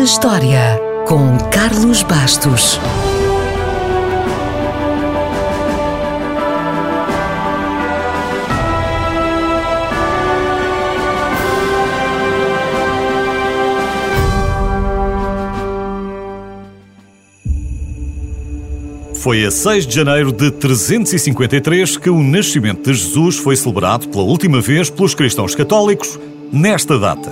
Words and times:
na 0.00 0.04
História, 0.04 0.80
com 1.06 1.36
Carlos 1.50 2.02
Bastos. 2.02 2.80
Foi 19.16 19.44
a 19.44 19.50
6 19.50 19.86
de 19.86 19.94
janeiro 19.94 20.32
de 20.32 20.50
353 20.50 21.98
que 21.98 22.08
o 22.08 22.22
nascimento 22.22 22.90
de 22.90 22.96
Jesus 22.96 23.36
foi 23.36 23.54
celebrado 23.54 24.08
pela 24.08 24.24
última 24.24 24.62
vez 24.62 24.88
pelos 24.88 25.14
cristãos 25.14 25.54
católicos 25.54 26.18
nesta 26.50 26.98
data. 26.98 27.30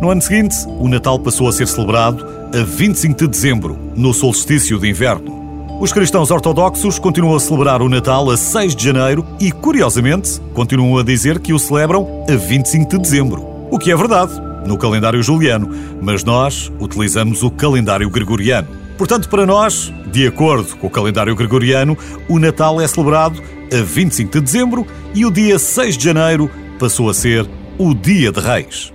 No 0.00 0.10
ano 0.10 0.22
seguinte, 0.22 0.54
o 0.78 0.88
Natal 0.88 1.18
passou 1.18 1.48
a 1.48 1.52
ser 1.52 1.66
celebrado 1.66 2.24
a 2.54 2.62
25 2.62 3.18
de 3.18 3.26
dezembro, 3.26 3.76
no 3.96 4.14
solstício 4.14 4.78
de 4.78 4.88
inverno. 4.88 5.36
Os 5.80 5.92
cristãos 5.92 6.30
ortodoxos 6.30 7.00
continuam 7.00 7.34
a 7.34 7.40
celebrar 7.40 7.82
o 7.82 7.88
Natal 7.88 8.30
a 8.30 8.36
6 8.36 8.76
de 8.76 8.84
janeiro 8.84 9.26
e, 9.40 9.50
curiosamente, 9.50 10.40
continuam 10.54 10.98
a 10.98 11.02
dizer 11.02 11.40
que 11.40 11.52
o 11.52 11.58
celebram 11.58 12.24
a 12.30 12.36
25 12.36 12.90
de 12.90 12.98
dezembro. 12.98 13.44
O 13.72 13.78
que 13.78 13.90
é 13.90 13.96
verdade, 13.96 14.32
no 14.64 14.78
calendário 14.78 15.20
juliano, 15.20 15.68
mas 16.00 16.22
nós 16.22 16.70
utilizamos 16.78 17.42
o 17.42 17.50
calendário 17.50 18.08
gregoriano. 18.08 18.68
Portanto, 18.96 19.28
para 19.28 19.44
nós, 19.44 19.92
de 20.12 20.28
acordo 20.28 20.76
com 20.76 20.86
o 20.86 20.90
calendário 20.90 21.34
gregoriano, 21.34 21.98
o 22.28 22.38
Natal 22.38 22.80
é 22.80 22.86
celebrado 22.86 23.42
a 23.72 23.82
25 23.82 24.30
de 24.30 24.40
dezembro 24.42 24.86
e 25.12 25.26
o 25.26 25.30
dia 25.30 25.58
6 25.58 25.98
de 25.98 26.04
janeiro 26.04 26.48
passou 26.78 27.10
a 27.10 27.14
ser 27.14 27.48
o 27.76 27.92
Dia 27.94 28.30
de 28.30 28.40
Reis. 28.40 28.92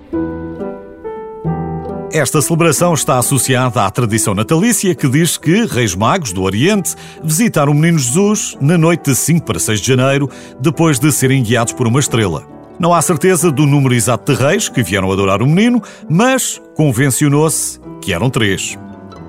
Esta 2.14 2.44
celebração 2.44 2.94
está 2.94 3.18
associada 3.18 3.84
à 3.84 3.90
tradição 3.90 4.36
natalícia 4.36 4.94
que 4.94 5.10
diz 5.10 5.36
que 5.36 5.66
Reis 5.66 5.96
Magos 5.96 6.32
do 6.32 6.44
Oriente 6.44 6.94
visitaram 7.24 7.72
o 7.72 7.76
Menino 7.76 7.98
Jesus 7.98 8.56
na 8.62 8.78
noite 8.78 9.10
de 9.10 9.16
5 9.16 9.44
para 9.44 9.58
6 9.58 9.82
de 9.82 9.88
janeiro, 9.88 10.30
depois 10.60 11.00
de 11.00 11.12
serem 11.12 11.42
guiados 11.42 11.74
por 11.74 11.88
uma 11.88 12.00
estrela. 12.00 12.48
Não 12.80 12.94
há 12.94 13.02
certeza 13.02 13.52
do 13.52 13.66
número 13.66 13.96
exato 13.96 14.32
de 14.32 14.40
reis 14.40 14.70
que 14.70 14.84
vieram 14.84 15.12
adorar 15.12 15.42
o 15.42 15.48
menino, 15.48 15.82
mas 16.08 16.62
convencionou-se 16.76 17.80
que 18.00 18.14
eram 18.14 18.30
três. 18.30 18.78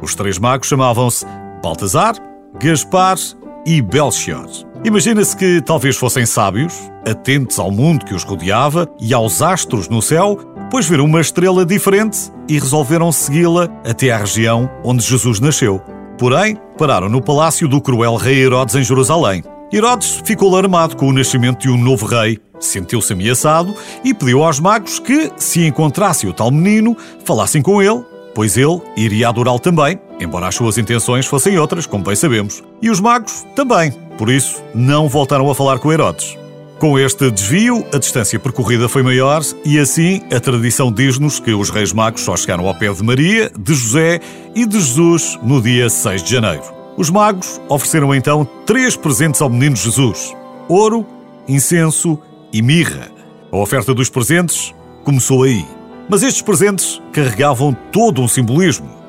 Os 0.02 0.14
três 0.14 0.38
magos 0.38 0.68
chamavam-se 0.68 1.24
Baltazar, 1.62 2.16
Gaspar 2.62 3.16
e 3.64 3.80
Belchior. 3.80 4.46
Imagina-se 4.84 5.34
que 5.34 5.62
talvez 5.62 5.96
fossem 5.96 6.26
sábios, 6.26 6.74
atentos 7.08 7.58
ao 7.58 7.70
mundo 7.70 8.04
que 8.04 8.14
os 8.14 8.24
rodeava 8.24 8.86
e 9.00 9.14
aos 9.14 9.40
astros 9.40 9.88
no 9.88 10.02
céu, 10.02 10.38
pois 10.74 10.88
viram 10.88 11.04
uma 11.04 11.20
estrela 11.20 11.64
diferente 11.64 12.32
e 12.48 12.58
resolveram 12.58 13.12
segui-la 13.12 13.68
até 13.88 14.10
à 14.10 14.18
região 14.18 14.68
onde 14.82 15.04
Jesus 15.04 15.38
nasceu. 15.38 15.80
Porém, 16.18 16.58
pararam 16.76 17.08
no 17.08 17.22
palácio 17.22 17.68
do 17.68 17.80
cruel 17.80 18.16
rei 18.16 18.42
Herodes 18.42 18.74
em 18.74 18.82
Jerusalém. 18.82 19.44
Herodes 19.72 20.20
ficou 20.24 20.48
alarmado 20.48 20.96
com 20.96 21.06
o 21.06 21.12
nascimento 21.12 21.60
de 21.60 21.70
um 21.70 21.76
novo 21.76 22.06
rei, 22.06 22.40
sentiu-se 22.58 23.12
ameaçado 23.12 23.72
e 24.02 24.12
pediu 24.12 24.42
aos 24.42 24.58
magos 24.58 24.98
que, 24.98 25.30
se 25.36 25.64
encontrassem 25.64 26.28
o 26.28 26.32
tal 26.32 26.50
menino, 26.50 26.96
falassem 27.24 27.62
com 27.62 27.80
ele 27.80 28.04
pois 28.34 28.56
ele 28.56 28.80
iria 28.96 29.28
adorá-lo 29.28 29.60
também, 29.60 29.96
embora 30.18 30.48
as 30.48 30.56
suas 30.56 30.76
intenções 30.76 31.24
fossem 31.24 31.56
outras, 31.56 31.86
como 31.86 32.02
bem 32.02 32.16
sabemos. 32.16 32.64
E 32.82 32.90
os 32.90 32.98
magos 32.98 33.46
também, 33.54 33.92
por 34.18 34.28
isso 34.28 34.60
não 34.74 35.08
voltaram 35.08 35.48
a 35.48 35.54
falar 35.54 35.78
com 35.78 35.92
Herodes. 35.92 36.36
Com 36.78 36.98
este 36.98 37.30
desvio, 37.30 37.86
a 37.92 37.98
distância 37.98 38.38
percorrida 38.38 38.88
foi 38.88 39.02
maior 39.02 39.42
e 39.64 39.78
assim 39.78 40.22
a 40.34 40.40
tradição 40.40 40.92
diz-nos 40.92 41.38
que 41.38 41.54
os 41.54 41.70
reis 41.70 41.92
magos 41.92 42.22
só 42.22 42.36
chegaram 42.36 42.66
ao 42.66 42.74
pé 42.74 42.92
de 42.92 43.02
Maria, 43.02 43.50
de 43.56 43.74
José 43.74 44.20
e 44.54 44.66
de 44.66 44.80
Jesus 44.80 45.38
no 45.42 45.62
dia 45.62 45.88
6 45.88 46.22
de 46.22 46.32
janeiro. 46.32 46.64
Os 46.96 47.10
magos 47.10 47.60
ofereceram 47.68 48.14
então 48.14 48.46
três 48.66 48.96
presentes 48.96 49.40
ao 49.40 49.48
menino 49.48 49.76
Jesus: 49.76 50.34
ouro, 50.68 51.06
incenso 51.48 52.18
e 52.52 52.60
mirra. 52.60 53.08
A 53.52 53.56
oferta 53.56 53.94
dos 53.94 54.10
presentes 54.10 54.74
começou 55.04 55.44
aí. 55.44 55.64
Mas 56.08 56.22
estes 56.22 56.42
presentes 56.42 57.00
carregavam 57.12 57.72
todo 57.92 58.20
um 58.20 58.28
simbolismo. 58.28 59.03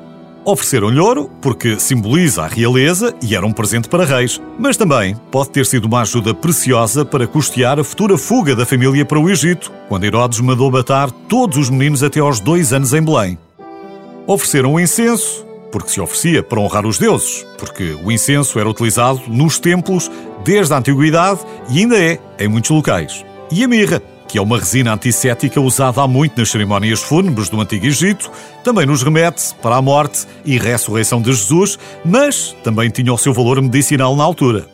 Ofereceram-lhe 0.48 1.00
ouro, 1.00 1.28
porque 1.42 1.80
simboliza 1.80 2.44
a 2.44 2.46
realeza 2.46 3.12
e 3.20 3.34
era 3.34 3.44
um 3.44 3.50
presente 3.50 3.88
para 3.88 4.04
reis, 4.04 4.40
mas 4.56 4.76
também 4.76 5.16
pode 5.28 5.50
ter 5.50 5.66
sido 5.66 5.86
uma 5.86 6.02
ajuda 6.02 6.32
preciosa 6.32 7.04
para 7.04 7.26
custear 7.26 7.80
a 7.80 7.84
futura 7.84 8.16
fuga 8.16 8.54
da 8.54 8.64
família 8.64 9.04
para 9.04 9.18
o 9.18 9.28
Egito, 9.28 9.72
quando 9.88 10.04
Herodes 10.04 10.38
mandou 10.38 10.70
matar 10.70 11.10
todos 11.10 11.58
os 11.58 11.68
meninos 11.68 12.04
até 12.04 12.20
aos 12.20 12.38
dois 12.38 12.72
anos 12.72 12.94
em 12.94 13.02
Belém. 13.02 13.36
Ofereceram 14.24 14.74
o 14.74 14.78
incenso, 14.78 15.44
porque 15.72 15.90
se 15.90 16.00
oferecia 16.00 16.44
para 16.44 16.60
honrar 16.60 16.86
os 16.86 16.96
deuses, 16.96 17.44
porque 17.58 17.98
o 18.04 18.12
incenso 18.12 18.60
era 18.60 18.70
utilizado 18.70 19.20
nos 19.26 19.58
templos 19.58 20.08
desde 20.44 20.72
a 20.72 20.78
antiguidade 20.78 21.40
e 21.68 21.80
ainda 21.80 21.98
é 21.98 22.20
em 22.38 22.46
muitos 22.46 22.70
locais. 22.70 23.24
E 23.50 23.64
a 23.64 23.68
mirra, 23.68 24.00
que 24.28 24.38
é 24.38 24.42
uma 24.42 24.58
resina 24.58 24.92
antissética 24.92 25.60
usada 25.60 26.02
há 26.02 26.08
muito 26.08 26.38
nas 26.38 26.50
cerimónias 26.50 27.00
fúnebres 27.00 27.48
do 27.48 27.60
Antigo 27.60 27.86
Egito, 27.86 28.30
também 28.64 28.86
nos 28.86 29.02
remete 29.02 29.54
para 29.62 29.76
a 29.76 29.82
morte 29.82 30.26
e 30.44 30.58
ressurreição 30.58 31.20
de 31.20 31.32
Jesus, 31.32 31.78
mas 32.04 32.54
também 32.62 32.90
tinha 32.90 33.12
o 33.12 33.18
seu 33.18 33.32
valor 33.32 33.60
medicinal 33.60 34.16
na 34.16 34.24
altura. 34.24 34.66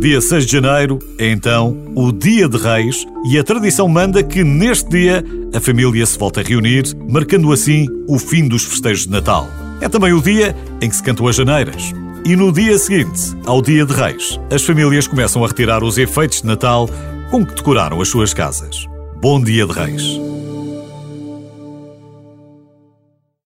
Dia 0.00 0.20
6 0.20 0.46
de 0.46 0.52
janeiro 0.52 0.98
é 1.16 1.30
então 1.30 1.76
o 1.94 2.10
Dia 2.10 2.48
de 2.48 2.56
Reis 2.56 3.06
e 3.30 3.38
a 3.38 3.44
tradição 3.44 3.86
manda 3.86 4.20
que 4.20 4.42
neste 4.42 4.90
dia 4.90 5.24
a 5.54 5.60
família 5.60 6.04
se 6.04 6.18
volta 6.18 6.40
a 6.40 6.42
reunir, 6.42 6.92
marcando 7.08 7.52
assim 7.52 7.86
o 8.08 8.18
fim 8.18 8.48
dos 8.48 8.64
festejos 8.64 9.04
de 9.04 9.12
Natal. 9.12 9.46
É 9.80 9.88
também 9.88 10.12
o 10.12 10.20
dia 10.20 10.56
em 10.80 10.88
que 10.88 10.96
se 10.96 11.02
cantam 11.04 11.28
as 11.28 11.36
janeiras. 11.36 11.92
E 12.24 12.34
no 12.34 12.52
dia 12.52 12.78
seguinte, 12.78 13.36
ao 13.46 13.60
Dia 13.60 13.84
de 13.84 13.92
Reis, 13.92 14.38
as 14.48 14.62
famílias 14.62 15.08
começam 15.08 15.44
a 15.44 15.48
retirar 15.48 15.82
os 15.82 15.98
efeitos 15.98 16.40
de 16.40 16.46
Natal 16.46 16.88
com 17.32 17.46
que 17.46 17.54
decoraram 17.54 17.98
as 18.02 18.08
suas 18.08 18.34
casas. 18.34 18.86
Bom 19.18 19.42
dia 19.42 19.64
de 19.66 19.72
Reis! 19.72 20.02